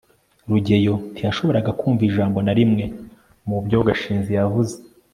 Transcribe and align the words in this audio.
rugeyo 0.49 0.93
ntiyashoboraga 1.11 1.71
kumva 1.79 2.01
ijambo 2.09 2.37
na 2.45 2.53
rimwe 2.57 2.85
mubyo 3.47 3.77
gashinzi 3.87 4.31
yavuze 4.39 4.75